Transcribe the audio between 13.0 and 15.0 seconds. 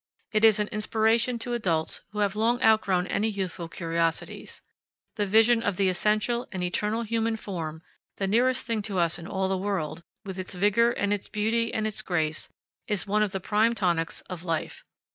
one of the prime tonics of life."